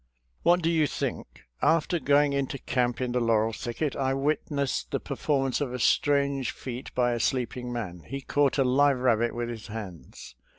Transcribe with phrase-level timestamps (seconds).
[0.41, 1.43] What do you think?
[1.61, 6.49] After going into camp in the laurel thicket I witnessed the performance of a strange
[6.49, 10.33] feat by a sleeping man— ^he caught a live rabbit with his hands.